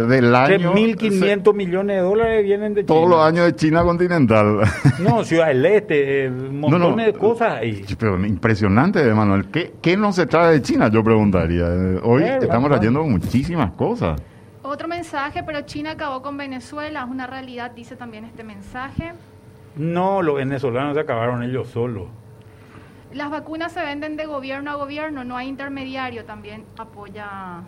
del, 0.08 0.34
año. 0.34 0.74
1.500 0.74 1.54
millones 1.54 1.96
de 1.96 2.02
dólares 2.02 2.44
vienen 2.44 2.74
de 2.74 2.82
China. 2.82 2.94
Todos 2.94 3.08
los 3.08 3.20
años 3.20 3.46
de 3.46 3.56
China 3.56 3.82
continental. 3.82 4.60
No, 5.00 5.24
Ciudad 5.24 5.48
del 5.48 5.64
Este, 5.66 6.26
eh, 6.26 6.30
montones 6.30 7.06
de 7.06 7.12
cosas 7.14 7.54
ahí. 7.54 7.84
Pero 7.98 8.24
impresionante, 8.24 9.02
Manuel. 9.12 9.46
¿Qué, 9.46 9.74
¿Qué 9.80 9.96
no 9.96 10.12
se 10.12 10.26
trae 10.26 10.54
de 10.54 10.62
China? 10.62 10.88
Yo 10.88 11.02
preguntaría. 11.02 11.66
Hoy 12.02 12.22
estamos 12.22 12.70
trayendo 12.70 13.02
muchísimas 13.04 13.72
cosas. 13.72 14.20
Otro 14.68 14.88
mensaje, 14.88 15.44
pero 15.44 15.60
China 15.60 15.92
acabó 15.92 16.22
con 16.22 16.36
Venezuela, 16.36 17.04
es 17.04 17.08
una 17.08 17.28
realidad, 17.28 17.70
dice 17.70 17.94
también 17.94 18.24
este 18.24 18.42
mensaje. 18.42 19.12
No, 19.76 20.22
los 20.22 20.34
venezolanos 20.34 20.94
se 20.94 21.00
acabaron 21.00 21.44
ellos 21.44 21.68
solos. 21.68 22.08
Las 23.12 23.30
vacunas 23.30 23.70
se 23.70 23.80
venden 23.80 24.16
de 24.16 24.26
gobierno 24.26 24.72
a 24.72 24.74
gobierno, 24.74 25.22
no 25.22 25.36
hay 25.36 25.46
intermediario, 25.46 26.24
también 26.24 26.64
apoya... 26.76 27.62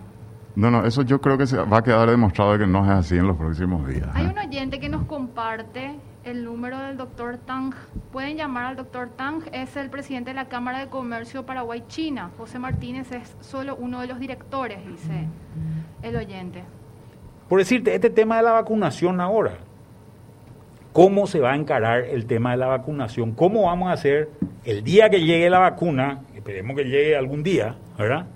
No, 0.56 0.72
no, 0.72 0.84
eso 0.84 1.02
yo 1.02 1.20
creo 1.20 1.38
que 1.38 1.46
se 1.46 1.56
va 1.58 1.78
a 1.78 1.82
quedar 1.82 2.10
demostrado 2.10 2.58
que 2.58 2.66
no 2.66 2.84
es 2.84 2.90
así 2.90 3.16
en 3.16 3.28
los 3.28 3.36
próximos 3.36 3.86
días. 3.86 4.08
Hay 4.14 4.26
¿eh? 4.26 4.30
un 4.30 4.38
oyente 4.38 4.80
que 4.80 4.88
nos 4.88 5.04
comparte 5.04 5.94
el 6.24 6.44
número 6.44 6.80
del 6.80 6.96
doctor 6.96 7.36
Tang. 7.36 7.74
Pueden 8.10 8.36
llamar 8.36 8.64
al 8.64 8.74
doctor 8.74 9.10
Tang, 9.10 9.44
es 9.52 9.76
el 9.76 9.88
presidente 9.88 10.30
de 10.30 10.34
la 10.34 10.48
Cámara 10.48 10.80
de 10.80 10.88
Comercio 10.88 11.46
Paraguay-China. 11.46 12.32
José 12.36 12.58
Martínez 12.58 13.12
es 13.12 13.36
solo 13.38 13.76
uno 13.76 14.00
de 14.00 14.08
los 14.08 14.18
directores, 14.18 14.84
dice 14.84 15.28
el 16.02 16.16
oyente. 16.16 16.64
Por 17.48 17.58
decirte, 17.58 17.94
este 17.94 18.10
tema 18.10 18.36
de 18.36 18.42
la 18.42 18.52
vacunación 18.52 19.20
ahora, 19.20 19.52
¿cómo 20.92 21.26
se 21.26 21.40
va 21.40 21.52
a 21.52 21.56
encarar 21.56 22.04
el 22.04 22.26
tema 22.26 22.50
de 22.50 22.58
la 22.58 22.66
vacunación? 22.66 23.32
¿Cómo 23.32 23.62
vamos 23.62 23.88
a 23.88 23.92
hacer 23.92 24.28
el 24.64 24.84
día 24.84 25.08
que 25.08 25.22
llegue 25.22 25.48
la 25.48 25.58
vacuna? 25.58 26.20
Esperemos 26.34 26.76
que 26.76 26.84
llegue 26.84 27.16
algún 27.16 27.42
día, 27.42 27.76
¿verdad? 27.96 28.26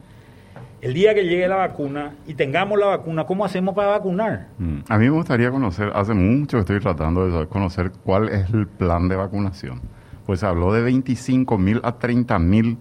El 0.80 0.94
día 0.94 1.14
que 1.14 1.24
llegue 1.24 1.46
la 1.46 1.56
vacuna 1.56 2.14
y 2.26 2.34
tengamos 2.34 2.78
la 2.78 2.86
vacuna, 2.86 3.24
¿cómo 3.24 3.44
hacemos 3.44 3.74
para 3.74 3.88
vacunar? 3.88 4.48
Mm, 4.58 4.78
a 4.88 4.98
mí 4.98 5.04
me 5.04 5.10
gustaría 5.10 5.50
conocer, 5.50 5.92
hace 5.94 6.14
mucho 6.14 6.56
que 6.56 6.60
estoy 6.62 6.80
tratando 6.80 7.28
de 7.28 7.46
conocer 7.46 7.92
cuál 8.02 8.30
es 8.30 8.48
el 8.50 8.66
plan 8.66 9.08
de 9.08 9.16
vacunación. 9.16 9.82
Pues 10.24 10.40
se 10.40 10.46
habló 10.46 10.72
de 10.72 10.82
25 10.82 11.58
mil 11.58 11.80
a 11.84 11.98
30 11.98 12.38
mil 12.38 12.78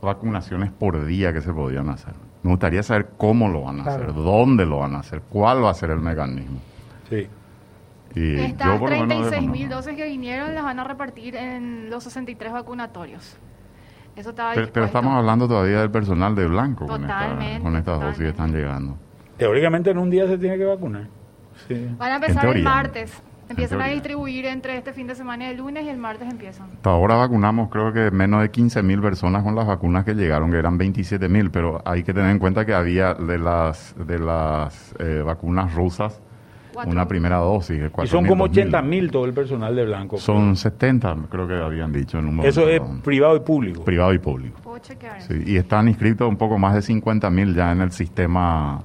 vacunaciones 0.00 0.70
por 0.70 1.04
día 1.04 1.32
que 1.32 1.40
se 1.40 1.52
podían 1.52 1.88
hacer. 1.88 2.14
Me 2.44 2.50
gustaría 2.50 2.82
saber 2.82 3.08
cómo 3.16 3.48
lo 3.48 3.62
van 3.62 3.80
a 3.80 3.84
hacer, 3.84 4.12
dónde 4.12 4.66
lo 4.66 4.80
van 4.80 4.94
a 4.94 4.98
hacer, 4.98 5.22
cuál 5.30 5.64
va 5.64 5.70
a 5.70 5.74
ser 5.74 5.90
el 5.90 6.00
mecanismo. 6.00 6.60
Sí. 7.08 7.26
Y 8.14 8.38
Estas 8.38 8.80
36 8.80 9.48
mil 9.48 9.68
dosis 9.68 9.96
que 9.96 10.04
vinieron 10.04 10.54
las 10.54 10.62
van 10.62 10.78
a 10.78 10.84
repartir 10.84 11.36
en 11.36 11.88
los 11.88 12.04
63 12.04 12.52
vacunatorios. 12.52 13.38
Eso 14.14 14.30
estaba 14.30 14.52
pero, 14.52 14.84
estamos 14.84 15.14
hablando 15.14 15.48
todavía 15.48 15.80
del 15.80 15.90
personal 15.90 16.34
de 16.34 16.46
blanco 16.46 16.86
con, 16.86 17.04
estas 17.04 18.00
dosis 18.00 18.18
que 18.18 18.28
están 18.28 18.52
llegando. 18.52 18.98
Teóricamente 19.38 19.90
en 19.90 19.98
un 19.98 20.10
día 20.10 20.26
se 20.26 20.36
tiene 20.36 20.58
que 20.58 20.66
vacunar. 20.66 21.08
Sí. 21.66 21.88
Van 21.96 22.12
a 22.12 22.14
empezar 22.16 22.44
el 22.54 22.62
martes. 22.62 23.22
Empiezan 23.48 23.80
a 23.80 23.86
distribuir 23.86 24.46
entre 24.46 24.76
este 24.76 24.92
fin 24.92 25.06
de 25.06 25.14
semana 25.14 25.46
y 25.46 25.50
el 25.50 25.58
lunes 25.58 25.84
y 25.84 25.88
el 25.88 25.98
martes 25.98 26.30
empiezan. 26.30 26.70
Hasta 26.72 26.90
ahora 26.90 27.16
vacunamos 27.16 27.68
creo 27.70 27.92
que 27.92 28.10
menos 28.10 28.42
de 28.42 28.50
15 28.50 28.82
mil 28.82 29.00
personas 29.00 29.42
con 29.42 29.54
las 29.54 29.66
vacunas 29.66 30.04
que 30.04 30.14
llegaron, 30.14 30.50
que 30.50 30.58
eran 30.58 30.78
27 30.78 31.28
mil, 31.28 31.50
pero 31.50 31.82
hay 31.84 32.02
que 32.02 32.14
tener 32.14 32.30
en 32.30 32.38
cuenta 32.38 32.64
que 32.64 32.74
había 32.74 33.14
de 33.14 33.38
las, 33.38 33.94
de 33.98 34.18
las 34.18 34.94
eh, 34.98 35.22
vacunas 35.24 35.74
rusas 35.74 36.20
una 36.86 37.06
primera 37.06 37.36
dosis. 37.36 37.80
y 38.02 38.06
son 38.06 38.26
como 38.26 38.44
80 38.44 38.82
mil 38.82 39.10
todo 39.10 39.24
el 39.24 39.32
personal 39.32 39.74
de 39.74 39.84
Blanco. 39.84 40.18
Son 40.18 40.56
70, 40.56 41.16
creo 41.30 41.46
que 41.46 41.54
habían 41.54 41.92
dicho 41.92 42.18
en 42.18 42.26
un 42.26 42.36
momento. 42.36 42.48
Eso 42.60 42.68
es 42.68 42.80
privado 43.02 43.36
y 43.36 43.40
público. 43.40 43.84
Privado 43.84 44.12
y 44.12 44.18
público. 44.18 44.60
y 45.46 45.56
están 45.56 45.88
inscritos 45.88 46.28
un 46.28 46.36
poco 46.36 46.58
más 46.58 46.74
de 46.74 46.82
50 46.82 47.30
mil 47.30 47.54
ya 47.54 47.72
en 47.72 47.80
el 47.80 47.92
sistema 47.92 48.82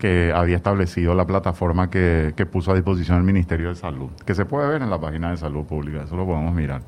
que 0.00 0.32
había 0.34 0.56
establecido 0.56 1.14
la 1.14 1.26
plataforma 1.26 1.90
que, 1.90 2.32
que 2.34 2.46
puso 2.46 2.72
a 2.72 2.74
disposición 2.74 3.18
el 3.18 3.22
Ministerio 3.22 3.68
de 3.68 3.74
Salud, 3.74 4.08
que 4.24 4.34
se 4.34 4.46
puede 4.46 4.66
ver 4.66 4.82
en 4.82 4.88
la 4.88 4.98
página 4.98 5.30
de 5.30 5.36
Salud 5.36 5.64
Pública, 5.66 6.04
eso 6.04 6.16
lo 6.16 6.24
podemos 6.24 6.54
mirar. 6.54 6.80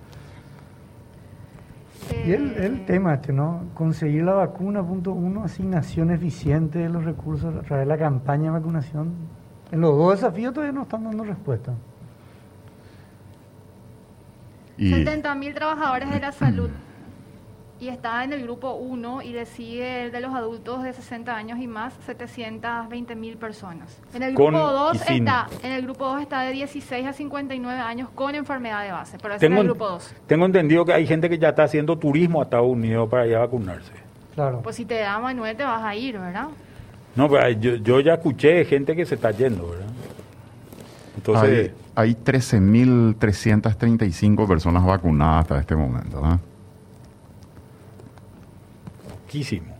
Y 2.27 2.33
el, 2.33 2.53
el 2.55 2.87
tema 2.87 3.15
este, 3.15 3.33
¿no? 3.33 3.67
Conseguir 3.75 4.25
la 4.25 4.33
vacuna, 4.33 4.83
punto 4.83 5.13
uno, 5.13 5.45
asignación 5.45 6.11
eficiente 6.11 6.79
de 6.79 6.89
los 6.89 7.05
recursos 7.05 7.55
a 7.55 7.61
través 7.61 7.87
de 7.87 7.89
la 7.95 7.99
campaña 7.99 8.45
de 8.45 8.59
vacunación. 8.59 9.13
En 9.71 9.81
los 9.83 9.97
dos 9.97 10.13
desafíos 10.13 10.55
todavía 10.55 10.73
no 10.73 10.83
están 10.83 11.05
dando 11.05 11.23
respuesta. 11.23 11.75
Y 14.79 14.91
70.000 14.91 15.55
trabajadores 15.55 16.11
de 16.11 16.19
la 16.19 16.33
salud 16.33 16.71
y 17.83 17.89
está 17.89 18.23
en 18.23 18.33
el 18.33 18.45
grupo 18.45 18.75
1 18.75 19.23
y 19.23 19.33
decide 19.33 20.05
el 20.05 20.13
de 20.13 20.21
los 20.21 20.33
adultos 20.33 20.85
de 20.85 20.93
60 20.93 21.35
años 21.35 21.59
y 21.59 21.67
más 21.67 21.93
720.000 22.07 23.37
personas. 23.39 23.99
En 24.15 24.23
el 24.23 24.35
grupo 24.35 24.53
y 24.53 24.55
2 24.55 24.99
sin. 24.99 25.27
está 25.27 25.49
en 25.65 25.73
el 25.73 25.83
grupo 25.83 26.05
2 26.05 26.23
está 26.23 26.43
de 26.43 26.53
16 26.53 27.09
a 27.09 27.13
59 27.13 27.81
años 27.81 28.09
con 28.15 28.37
enfermedad 28.37 28.85
de 28.85 28.93
base, 28.93 29.19
pero 29.21 29.35
ese 29.35 29.47
es 29.47 29.51
Tengo, 29.51 29.63
el 29.63 29.67
grupo 29.67 29.89
2. 29.89 30.15
tengo 30.29 30.47
entendido 30.47 30.85
que 30.85 30.93
hay 30.93 31.09
gente 31.09 31.29
que 31.29 31.39
ya 31.39 31.49
está 31.49 31.65
haciendo 31.65 31.99
turismo 31.99 32.39
a 32.41 32.45
Estados 32.45 32.69
Unidos 32.69 33.09
para 33.09 33.27
ir 33.27 33.35
a 33.35 33.41
vacunarse. 33.41 33.91
Claro. 34.37 34.61
Pues 34.63 34.77
si 34.77 34.85
te 34.85 35.01
da 35.01 35.19
Manuel 35.19 35.57
te 35.57 35.65
vas 35.65 35.83
a 35.83 35.93
ir, 35.97 36.17
¿verdad? 36.21 36.47
No, 37.17 37.29
pero 37.29 37.45
hay- 37.45 37.59
yo, 37.59 37.75
yo 37.75 37.99
ya 37.99 38.15
escuché 38.15 38.65
gente 38.65 38.95
que 38.95 39.05
se 39.05 39.17
está 39.17 39.33
yendo, 39.33 39.71
¿verdad? 39.71 39.87
Entonces, 41.17 41.73
hay, 41.97 42.11
hay 42.11 42.15
13.335 42.15 44.47
personas 44.47 44.85
vacunadas 44.85 45.41
hasta 45.43 45.59
este 45.59 45.75
momento. 45.75 46.23
¿eh? 46.25 46.39
Poquísimo. 49.33 49.75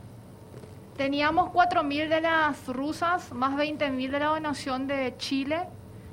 Teníamos 0.97 1.51
4.000 1.51 2.09
de 2.09 2.21
las 2.21 2.67
rusas, 2.69 3.33
más 3.33 3.55
20.000 3.57 4.11
de 4.11 4.19
la 4.19 4.27
donación 4.27 4.87
de 4.87 5.15
Chile, 5.19 5.61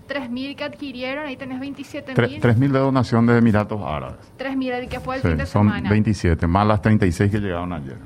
3.000 0.07 0.55
que 0.55 0.63
adquirieron, 0.63 1.25
ahí 1.25 1.35
tenés 1.37 1.59
Tre- 1.59 1.75
27.000. 1.75 2.41
3.000 2.41 2.71
de 2.71 2.79
donación 2.79 3.25
de 3.27 3.37
Emiratos 3.37 3.81
Árabes. 3.83 4.17
3.000 4.37 4.71
el 4.71 4.89
que 4.89 4.99
fue 4.99 5.17
el 5.17 5.21
Sí, 5.21 5.27
fin 5.29 5.37
de 5.37 5.45
son 5.45 5.67
semana. 5.67 5.89
27, 5.89 6.47
más 6.47 6.65
las 6.67 6.81
36 6.81 7.31
que 7.31 7.39
llegaron 7.39 7.73
ayer. 7.73 7.97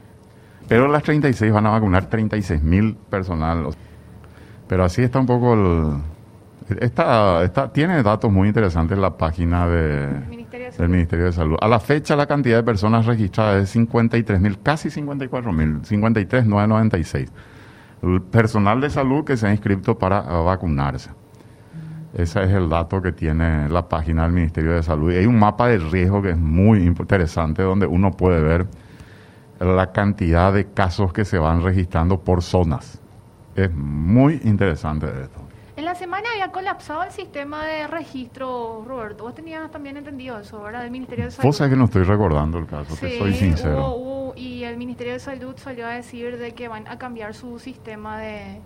Pero 0.68 0.88
las 0.88 1.04
36 1.04 1.52
van 1.52 1.66
a 1.68 1.70
vacunar 1.72 2.10
36.000 2.10 2.96
personal. 3.10 3.68
Pero 4.68 4.84
así 4.84 5.02
está 5.04 5.20
un 5.20 5.26
poco 5.26 5.54
el... 5.54 5.98
Esta, 6.80 7.44
esta, 7.44 7.72
tiene 7.72 8.02
datos 8.02 8.32
muy 8.32 8.48
interesantes 8.48 8.98
la 8.98 9.16
página 9.18 9.68
de, 9.68 10.43
Ministerio 10.54 10.66
de 10.66 10.72
del 10.72 10.74
Salud. 10.74 10.90
Ministerio 10.90 11.26
de 11.26 11.32
Salud. 11.32 11.58
A 11.62 11.68
la 11.68 11.80
fecha 11.80 12.16
la 12.16 12.28
cantidad 12.28 12.58
de 12.58 12.64
personas 12.64 13.06
registradas 13.06 13.64
es 13.64 13.76
53.000, 13.76 14.58
casi 14.62 14.90
54.000, 14.90 15.82
53.996. 15.82 17.30
El 18.04 18.22
personal 18.22 18.82
de 18.82 18.90
salud 18.90 19.24
que 19.24 19.38
se 19.38 19.48
ha 19.48 19.52
inscrito 19.52 19.98
para 19.98 20.22
vacunarse. 20.22 21.10
Ese 22.14 22.44
es 22.44 22.50
el 22.52 22.70
dato 22.70 23.02
que 23.02 23.12
tiene 23.12 23.68
la 23.70 23.88
página 23.88 24.24
del 24.24 24.34
Ministerio 24.34 24.74
de 24.74 24.84
Salud. 24.84 25.12
Y 25.12 25.16
hay 25.16 25.26
un 25.26 25.40
mapa 25.40 25.68
de 25.68 25.80
riesgo 25.80 26.22
que 26.22 26.32
es 26.32 26.38
muy 26.38 26.84
interesante 26.84 27.64
donde 27.64 27.88
uno 27.88 28.12
puede 28.12 28.40
ver 28.42 28.68
la 29.60 29.92
cantidad 29.92 30.54
de 30.54 30.66
casos 30.66 31.14
que 31.14 31.26
se 31.26 31.40
van 31.40 31.64
registrando 31.64 32.20
por 32.20 32.44
zonas. 32.44 33.02
Es 33.56 33.74
muy 33.74 34.40
interesante 34.44 35.08
esto. 35.08 35.53
En 35.84 35.88
la 35.88 35.96
semana 35.96 36.30
había 36.32 36.50
colapsado 36.50 37.04
el 37.04 37.12
sistema 37.12 37.66
de 37.66 37.88
registro, 37.88 38.86
Roberto. 38.88 39.26
Vos 39.26 39.36
tenías 39.36 39.70
también 39.70 39.98
entendido 39.98 40.40
eso, 40.40 40.62
¿verdad? 40.64 40.84
Del 40.84 40.92
Ministerio 40.92 41.26
de 41.26 41.32
Salud. 41.32 41.46
Vos 41.50 41.58
sabés 41.58 41.74
que 41.74 41.78
no 41.78 41.84
estoy 41.84 42.04
recordando 42.04 42.58
el 42.58 42.68
caso, 42.68 42.96
te 42.96 43.10
Sí, 43.10 43.18
soy 43.18 43.34
sincero. 43.34 43.90
hubo- 43.90 43.96
hubo- 44.30 44.34
y 44.38 44.64
el 44.64 44.78
Ministerio 44.78 45.12
de 45.12 45.20
Salud 45.20 45.54
salió 45.58 45.86
a 45.86 45.90
decir 45.90 46.38
de 46.38 46.54
que 46.54 46.70
van 46.70 46.88
a 46.88 46.98
cambiar 46.98 47.34
su 47.34 47.60
sistema 47.60 48.18
de, 48.18 48.62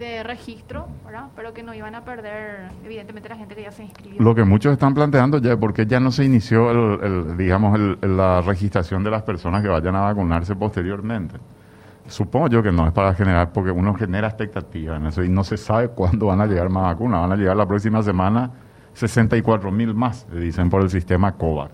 de 0.00 0.24
registro, 0.24 0.88
¿verdad? 1.04 1.28
Pero 1.36 1.54
que 1.54 1.62
no 1.62 1.72
iban 1.72 1.94
a 1.94 2.04
perder, 2.04 2.68
evidentemente, 2.84 3.28
la 3.28 3.36
gente 3.36 3.54
que 3.54 3.62
ya 3.62 3.70
se 3.70 3.84
inscribió. 3.84 4.20
Lo 4.20 4.34
que 4.34 4.42
muchos 4.42 4.72
están 4.72 4.92
planteando 4.92 5.38
ya, 5.38 5.56
porque 5.56 5.86
ya 5.86 6.00
no 6.00 6.10
se 6.10 6.24
inició, 6.24 6.72
el, 6.72 7.04
el, 7.04 7.36
digamos, 7.36 7.78
el- 7.78 8.16
la 8.16 8.40
registración 8.42 9.04
de 9.04 9.12
las 9.12 9.22
personas 9.22 9.62
que 9.62 9.68
vayan 9.68 9.94
a 9.94 10.00
vacunarse 10.00 10.56
posteriormente. 10.56 11.36
Supongo 12.08 12.48
yo 12.48 12.62
que 12.62 12.70
no 12.70 12.86
es 12.86 12.92
para 12.92 13.14
generar, 13.14 13.52
porque 13.52 13.70
uno 13.70 13.94
genera 13.94 14.28
expectativa 14.28 14.96
en 14.96 15.06
eso 15.06 15.24
y 15.24 15.28
no 15.28 15.42
se 15.44 15.56
sabe 15.56 15.88
cuándo 15.88 16.26
van 16.26 16.40
a 16.40 16.46
llegar 16.46 16.68
más 16.68 16.84
vacunas. 16.84 17.20
Van 17.20 17.32
a 17.32 17.36
llegar 17.36 17.56
la 17.56 17.66
próxima 17.66 18.02
semana 18.02 18.52
64 18.94 19.70
mil 19.70 19.94
más, 19.94 20.26
dicen 20.32 20.70
por 20.70 20.82
el 20.82 20.90
sistema 20.90 21.32
COVAX. 21.32 21.72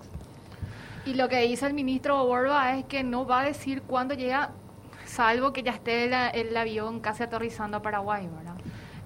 Y 1.05 1.15
lo 1.15 1.29
que 1.29 1.41
dice 1.43 1.67
el 1.67 1.75
ministro 1.75 2.25
Borba 2.27 2.77
es 2.77 2.85
que 2.85 3.05
no 3.05 3.27
va 3.27 3.41
a 3.41 3.45
decir 3.45 3.83
cuándo 3.83 4.15
llega, 4.15 4.51
salvo 5.05 5.53
que 5.53 5.63
ya 5.63 5.73
esté 5.73 6.05
el, 6.05 6.57
avión 6.57 7.01
casi 7.01 7.23
aterrizando 7.23 7.77
a 7.77 7.83
Paraguay. 7.83 8.29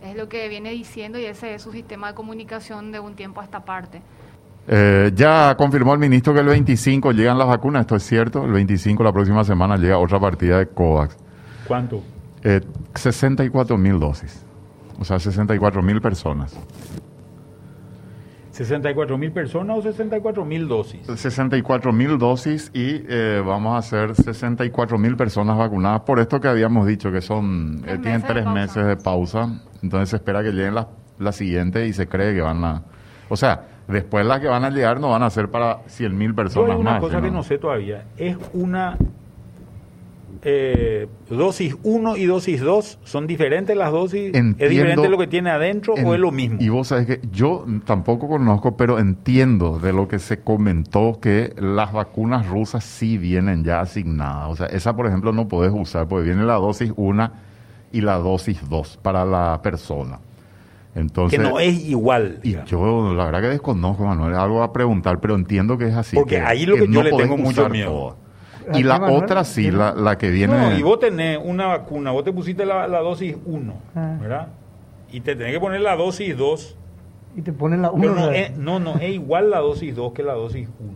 Es 0.03 0.17
lo 0.17 0.29
que 0.29 0.49
viene 0.49 0.71
diciendo 0.71 1.19
y 1.19 1.25
ese 1.25 1.55
es 1.55 1.63
su 1.63 1.73
sistema 1.73 2.09
de 2.09 2.15
comunicación 2.15 2.93
de 2.93 3.01
un 3.01 3.15
tiempo 3.17 3.41
a 3.41 3.45
esta 3.45 3.65
parte. 3.65 4.03
Eh, 4.69 5.13
ya 5.15 5.55
confirmó 5.57 5.93
el 5.95 6.01
ministro 6.01 6.35
que 6.35 6.41
el 6.41 6.47
25 6.47 7.13
llegan 7.13 7.39
las 7.39 7.47
vacunas, 7.47 7.83
esto 7.83 7.97
es 7.97 8.03
cierto. 8.03 8.45
El 8.45 8.53
25, 8.53 9.03
la 9.03 9.13
próxima 9.13 9.45
semana, 9.45 9.77
llega 9.77 9.99
otra 9.99 10.19
partida 10.19 10.59
de 10.59 10.67
COVAX. 10.67 11.17
¿Cuánto? 11.67 12.03
Eh, 12.43 12.61
64 12.95 13.77
mil 13.77 13.99
dosis. 13.99 14.45
O 14.99 15.05
sea, 15.05 15.19
64 15.19 15.83
mil 15.83 16.01
personas. 16.01 16.59
¿64 18.53 19.19
mil 19.19 19.33
personas 19.33 19.79
o 19.79 19.83
64 19.83 20.45
mil 20.45 20.67
dosis? 20.67 21.07
64 21.07 21.93
mil 21.93 22.17
dosis 22.17 22.71
y 22.73 23.03
eh, 23.07 23.43
vamos 23.45 23.75
a 23.75 23.79
hacer 23.79 24.15
64 24.15 24.99
mil 24.99 25.15
personas 25.17 25.59
vacunadas 25.59 26.01
por 26.01 26.21
esto 26.21 26.41
que 26.41 26.49
habíamos 26.49 26.87
dicho, 26.87 27.13
que 27.13 27.21
son 27.21 27.83
Tres 27.83 27.97
eh, 27.97 27.99
tienen 27.99 28.21
meses 28.23 28.29
tres 28.29 28.47
meses 28.47 28.87
de 28.87 28.97
pausa. 28.97 29.61
Entonces 29.83 30.09
se 30.09 30.17
espera 30.17 30.43
que 30.43 30.53
lleguen 30.53 30.75
las 30.75 30.87
la 31.19 31.33
siguiente 31.33 31.87
y 31.87 31.93
se 31.93 32.07
cree 32.07 32.35
que 32.35 32.43
van 32.43 32.65
a... 32.65 32.83
O 33.29 33.37
sea, 33.37 33.63
después 33.89 34.27
las 34.27 34.41
que 34.41 34.49
van 34.49 34.65
a 34.65 34.71
llegar 34.71 35.01
no 35.01 35.11
van 35.11 35.23
a 35.23 35.31
ser 35.31 35.49
para 35.51 35.81
100 35.87 36.17
mil 36.17 36.31
Yo 36.31 36.35
personas 36.37 36.71
hay 36.71 36.81
una 36.81 36.91
más. 36.93 37.01
cosa 37.01 37.21
que 37.23 37.31
no 37.31 37.43
sé 37.43 37.59
todavía. 37.59 38.05
¿Es 38.17 38.37
una 38.53 38.97
eh, 40.43 41.09
dosis 41.31 41.77
1 41.83 42.17
y 42.17 42.27
dosis 42.27 42.61
2? 42.61 42.99
¿Son 43.05 43.27
diferentes 43.27 43.77
las 43.77 43.91
dosis? 43.91 44.29
¿Es 44.31 44.35
Entiendo- 44.35 44.69
diferente 44.69 45.09
lo 45.09 45.19
que 45.19 45.27
tiene 45.27 45.51
adentro 45.51 45.95
o 45.95 45.99
En- 45.99 46.07
es 46.15 46.21
lo 46.21 46.31
mismo? 46.31 46.59
Y 46.61 46.69
vos 46.69 46.89
sabés 46.89 47.07
que 47.07 47.21
yo 47.33 47.65
tampoco 47.85 48.29
conozco, 48.29 48.77
pero 48.77 48.99
entiendo 48.99 49.79
de 49.79 49.93
lo 49.93 50.07
que 50.09 50.19
se 50.19 50.41
comentó 50.41 51.19
que 51.21 51.53
las 51.59 51.93
vacunas 51.93 52.47
rusas 52.49 52.85
sí 52.85 53.19
vienen 53.19 53.65
ya 53.65 53.81
asignadas. 53.81 54.51
O 54.51 54.57
sea, 54.57 54.67
esa, 54.67 54.95
por 54.95 55.07
ejemplo, 55.07 55.33
no 55.33 55.49
podés 55.49 55.73
usar 55.75 56.07
porque 56.07 56.27
viene 56.29 56.45
la 56.45 56.55
dosis 56.55 56.93
1 56.97 57.31
y 57.93 58.01
la 58.03 58.19
dosis 58.19 58.69
2 58.69 58.99
para 59.03 59.25
la 59.25 59.61
persona. 59.63 60.19
Entonces, 60.97 61.39
que 61.39 61.45
no 61.45 61.61
es 61.61 61.79
igual. 61.85 62.41
y 62.43 62.49
digamos. 62.49 62.71
yo 62.71 63.15
la 63.15 63.27
verdad 63.27 63.43
que 63.43 63.49
desconozco, 63.49 64.05
Manuel, 64.05 64.35
algo 64.35 64.63
a 64.63 64.73
preguntar, 64.73 65.21
pero 65.21 65.35
entiendo 65.37 65.77
que 65.79 65.87
es 65.89 65.95
así. 65.95 66.17
Porque 66.17 66.37
que- 66.37 66.41
ahí 66.41 66.67
lo 66.67 66.75
que 66.77 66.89
yo 66.91 67.03
le 67.03 67.13
tengo 67.13 67.37
mucho 67.37 67.69
miedo. 67.69 68.17
Aquí, 68.69 68.81
Y 68.81 68.83
la 68.83 68.99
Manuel, 68.99 69.23
otra 69.23 69.45
sí, 69.45 69.71
la, 69.71 69.93
la 69.95 70.19
que 70.19 70.31
viene... 70.31 70.55
No, 70.59 70.77
y 70.77 70.83
vos 70.83 70.99
tenés 70.99 71.39
una 71.45 71.67
vacuna, 71.67 72.11
vos 72.11 72.25
te 72.25 72.33
pusiste 72.33 72.67
la, 72.67 72.89
la 72.89 72.99
dosis 73.01 73.37
1, 73.45 73.75
Ah. 73.95 74.17
¿verdad? 74.21 74.49
Y 75.13 75.21
te 75.21 75.37
tenés 75.37 75.53
que 75.53 75.61
poner 75.61 75.83
la 75.83 75.95
dosis 75.95 76.37
2. 76.37 76.77
Y 77.37 77.43
te 77.43 77.53
ponen 77.53 77.83
la 77.83 77.93
Pero 77.93 78.13
uno. 78.13 78.15
no, 78.15 78.27
¿sabes? 78.27 78.51
es, 78.51 78.57
no, 78.59 78.79
no 78.81 78.95
es 78.97 79.11
igual 79.11 79.51
la 79.51 79.59
dosis 79.61 79.95
2 79.95 80.13
que 80.13 80.23
la 80.25 80.33
dosis 80.33 80.69
1. 80.81 80.91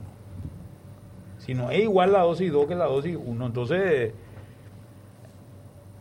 Sino 1.38 1.71
es 1.71 1.80
igual 1.83 2.12
la 2.12 2.21
dosis 2.21 2.50
2 2.50 2.66
que 2.66 2.75
la 2.75 2.87
dosis 2.87 3.16
1. 3.25 3.47
Entonces, 3.47 4.12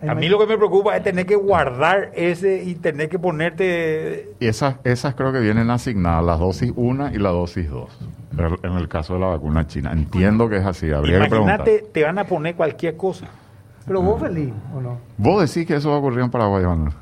a 0.08 0.16
mí 0.16 0.30
lo 0.30 0.40
que 0.40 0.46
me 0.46 0.58
preocupa 0.58 0.96
es 0.96 1.04
tener 1.04 1.26
que 1.26 1.36
guardar 1.36 2.12
ese 2.14 2.64
y 2.64 2.76
tener 2.76 3.10
que 3.10 3.20
ponerte... 3.20 4.34
Y 4.40 4.48
esas, 4.48 4.76
esas 4.84 5.16
creo 5.16 5.34
que 5.34 5.40
vienen 5.40 5.70
asignadas, 5.70 6.24
las 6.24 6.40
dosis 6.40 6.72
1 6.76 7.12
y 7.14 7.18
la 7.18 7.30
dosis 7.30 7.70
2, 7.70 8.00
en 8.64 8.74
el 8.74 8.88
caso 8.88 9.16
de 9.16 9.20
la 9.20 9.28
vacuna 9.28 9.68
china. 9.68 9.92
Entiendo 9.92 10.48
que 10.48 10.58
es 10.58 10.66
así, 10.66 10.92
habría 10.92 11.22
que 11.22 11.30
preguntar. 11.30 11.56
Imagínate, 11.62 11.88
te 11.92 12.04
van 12.04 12.18
a 12.18 12.24
poner 12.24 12.56
cualquier 12.56 12.96
cosa. 12.96 13.28
Pero 13.86 14.02
vos 14.02 14.22
feliz, 14.22 14.54
¿o 14.76 14.82
no? 14.82 15.00
¿Vos 15.18 15.42
decís 15.42 15.68
que 15.68 15.76
eso 15.76 15.90
va 15.90 15.96
a 15.96 16.00
ocurrir 16.00 16.20
en 16.20 16.32
Paraguay, 16.32 16.64
Manuel? 16.64 16.94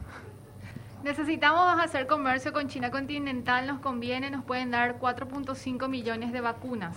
Necesitamos 1.04 1.82
hacer 1.82 2.08
comercio 2.08 2.52
con 2.52 2.68
China 2.68 2.92
continental, 2.92 3.68
nos 3.68 3.80
conviene, 3.80 4.30
nos 4.30 4.44
pueden 4.44 4.72
dar 4.72 5.00
4.5 5.00 5.88
millones 5.88 6.34
de 6.34 6.42
vacunas. 6.42 6.96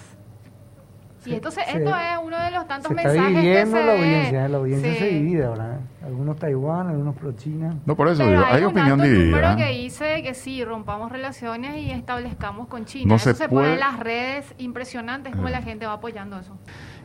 Sí, 1.21 1.31
y 1.31 1.35
esto, 1.35 1.51
se- 1.51 1.61
esto 1.61 1.91
es 1.91 2.19
uno 2.25 2.39
de 2.41 2.51
los 2.51 2.67
tantos 2.67 2.89
Se 2.89 2.95
está 2.97 3.09
mensajes 3.13 3.35
que 3.35 3.41
dividiendo 3.41 3.77
se 3.77 3.85
la 3.85 3.93
ve. 3.93 3.99
audiencia, 3.99 4.49
la 4.49 4.57
audiencia 4.59 4.93
Sí. 4.93 4.99
se 4.99 5.07
divide 5.11 5.45
ahora. 5.45 5.75
¿eh? 5.75 6.05
Algunos 6.07 6.37
Taiwán, 6.39 6.89
algunos 6.89 7.15
pro 7.15 7.33
China. 7.33 7.75
No, 7.85 7.95
por 7.95 8.09
eso 8.09 8.19
Pero 8.19 8.31
digo, 8.31 8.45
hay, 8.47 8.55
hay 8.57 8.63
un 8.63 8.71
opinión 8.71 9.01
alto 9.01 9.05
número 9.13 9.19
dividida. 9.49 9.57
que 9.57 9.71
¿eh? 9.71 9.83
dice 9.83 10.23
que 10.23 10.33
sí, 10.35 10.65
rompamos 10.65 11.13
relaciones 11.13 11.77
y 11.77 11.91
establezcamos 11.91 12.69
con 12.69 12.87
China. 12.87 13.05
No 13.07 13.15
eso 13.17 13.31
se 13.31 13.37
se, 13.37 13.49
pone 13.49 13.61
puede- 13.61 13.75
en 13.75 13.81
las 13.81 13.99
redes 14.01 14.55
impresionantes 14.59 15.37
como 15.37 15.49
Eh. 15.49 15.53
la 15.53 15.61
gente 15.63 15.87
va 15.87 15.93
apoyando 15.93 16.39
eso. 16.39 16.57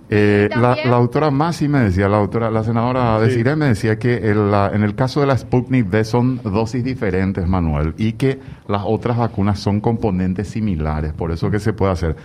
Eh, 0.09 0.49
la, 0.55 0.75
la 0.85 0.97
doctora 0.97 1.31
Masi 1.31 1.67
me 1.67 1.79
decía, 1.79 2.07
la 2.07 2.17
doctora, 2.17 2.51
la 2.51 2.63
senadora 2.63 3.17
Sí. 3.19 3.25
Desiree 3.25 3.55
me 3.55 3.65
decía 3.65 3.97
que 3.97 4.15
el, 4.29 4.51
la- 4.51 4.69
en 4.73 4.83
el 4.83 4.93
caso 4.95 5.19
de 5.19 5.25
la 5.25 5.35
Sputnik 5.37 5.87
V 5.87 6.03
son 6.05 6.41
dosis 6.43 6.83
diferentes, 6.83 7.45
Manuel, 7.47 7.95
y 7.97 8.13
que 8.13 8.39
las 8.67 8.83
otras 8.85 9.17
vacunas 9.17 9.59
son 9.59 9.81
componentes 9.81 10.47
similares, 10.47 11.11
por 11.11 11.31
eso 11.31 11.49
que 11.51 11.59
se 11.59 11.73
puede 11.73 11.91
hacer. 11.91 12.15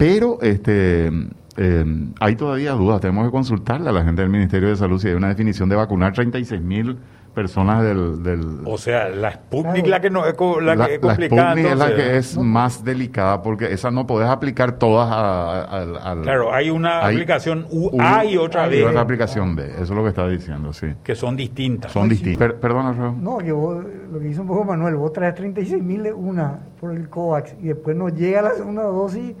Pero 0.00 0.38
este 0.40 1.10
eh, 1.58 1.84
hay 2.20 2.36
todavía 2.36 2.72
dudas, 2.72 3.00
tenemos 3.02 3.26
que 3.26 3.30
consultarle 3.30 3.90
a 3.90 3.92
la 3.92 4.02
gente 4.02 4.22
del 4.22 4.30
Ministerio 4.30 4.70
de 4.70 4.76
Salud 4.76 4.98
si 4.98 5.08
hay 5.08 5.14
una 5.14 5.28
definición 5.28 5.68
de 5.68 5.76
vacunar 5.76 6.12
36 6.14 6.60
mil 6.62 6.96
personas 7.34 7.82
del... 7.84 8.22
del 8.22 8.40
O 8.64 8.76
sea, 8.78 9.08
la 9.10 9.30
Sputnik 9.32 9.84
Claro. 9.84 9.88
la 9.88 10.00
que 10.00 10.10
no 10.10 10.26
es 10.26 10.34
co- 10.34 10.60
la, 10.60 10.74
la, 10.74 10.86
que 10.86 10.94
es 10.94 11.02
la 11.02 11.08
complicada. 11.08 11.50
Sputnik 11.52 11.72
es 11.72 11.78
la 11.78 11.94
que 11.94 12.16
es 12.16 12.38
más 12.38 12.82
delicada 12.84 13.42
porque 13.42 13.72
esa 13.72 13.90
no 13.90 14.06
podés 14.06 14.28
aplicar 14.28 14.78
todas 14.78 15.08
a- 15.12 15.60
a- 15.64 16.10
al... 16.12 16.22
Claro, 16.22 16.52
hay 16.52 16.70
una 16.70 17.04
hay 17.04 17.14
aplicación 17.16 17.66
UA 17.70 18.24
y 18.24 18.36
otra 18.38 18.66
y 18.66 18.70
B 18.70 18.84
otra 18.86 19.02
aplicación 19.02 19.54
B, 19.54 19.64
eso 19.70 19.82
es 19.82 19.90
lo 19.90 20.02
que 20.02 20.08
está 20.08 20.26
diciendo, 20.28 20.72
sí. 20.72 20.86
que 21.04 21.14
son 21.14 21.36
distintas. 21.36 21.92
Son 21.92 22.08
distintas. 22.08 22.38
Per- 22.38 22.58
perdona, 22.58 22.92
Raúl. 22.94 23.22
No, 23.22 23.38
que 23.38 23.52
vos, 23.52 23.84
lo 24.10 24.18
que 24.18 24.28
hizo 24.28 24.40
un 24.42 24.48
poco 24.48 24.64
Manuel, 24.64 24.96
vos 24.96 25.12
traes 25.12 25.34
36 25.34 25.82
mil 25.84 26.02
de 26.02 26.12
una 26.14 26.58
por 26.80 26.92
el 26.96 27.08
COVAX 27.10 27.54
y 27.60 27.66
después 27.68 27.94
no 27.96 28.08
llega 28.08 28.40
la 28.42 28.54
segunda 28.54 28.82
dosis, 28.84 29.34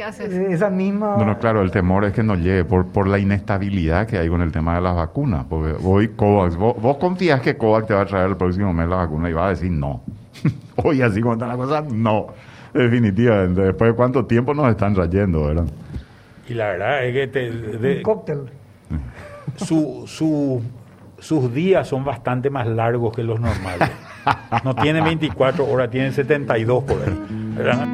¿Qué 0.00 0.04
haces? 0.04 0.32
eh, 0.32 0.46
esa 0.52 0.70
misma... 0.70 1.16
No, 1.18 1.26
no, 1.26 1.38
claro, 1.38 1.60
el 1.60 1.70
temor 1.70 2.06
es 2.06 2.14
que 2.14 2.22
no 2.22 2.34
llegue 2.34 2.64
por, 2.64 2.86
por 2.86 3.06
la 3.06 3.18
inestabilidad 3.18 4.06
que 4.06 4.16
hay 4.16 4.30
con 4.30 4.40
el 4.40 4.50
tema 4.50 4.74
de 4.76 4.80
las 4.80 4.96
vacunas. 4.96 5.44
Porque 5.46 5.74
hoy 5.84 6.08
COVAX, 6.08 6.56
vos, 6.56 6.80
vos 6.80 6.96
confías 6.96 7.42
que 7.42 7.58
COVAX 7.58 7.86
te 7.88 7.92
va 7.92 8.00
a 8.00 8.06
traer 8.06 8.30
el 8.30 8.36
próximo 8.38 8.72
mes 8.72 8.88
la 8.88 8.96
vacuna 8.96 9.28
y 9.28 9.34
va 9.34 9.48
a 9.48 9.50
decir 9.50 9.70
no. 9.70 10.00
hoy 10.76 11.02
así 11.02 11.20
con 11.20 11.38
la 11.38 11.54
cosa, 11.54 11.82
no. 11.92 12.28
Definitivamente. 12.72 13.60
Después 13.60 13.90
de 13.90 13.94
cuánto 13.94 14.24
tiempo 14.24 14.54
nos 14.54 14.70
están 14.70 14.94
trayendo, 14.94 15.44
¿verdad? 15.44 15.66
Y 16.48 16.54
la 16.54 16.68
verdad 16.68 17.04
es 17.04 17.12
que 17.12 17.26
te- 17.26 17.50
de- 17.50 17.96
un 17.98 18.02
cóctel. 18.02 18.38
su, 19.56 20.04
su- 20.06 20.62
sus 21.18 21.52
días 21.52 21.86
son 21.86 22.06
bastante 22.06 22.48
más 22.48 22.66
largos 22.66 23.14
que 23.14 23.22
los 23.22 23.38
normales. 23.38 23.90
No 24.64 24.74
tienen 24.74 25.04
24 25.04 25.70
horas, 25.70 25.90
tienen 25.90 26.14
72 26.14 26.84
por 26.84 26.96
ahí. 27.02 27.26
¿verdad? 27.54 27.86